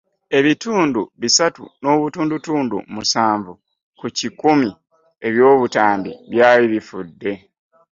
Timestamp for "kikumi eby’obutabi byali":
4.17-6.65